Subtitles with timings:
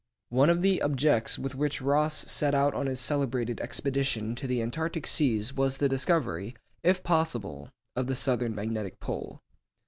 [0.29, 4.59] One of the objects with which Ross set out on his celebrated expedition to the
[4.59, 9.43] Antarctic Seas was the discovery, if possible, of the southern magnetic pole.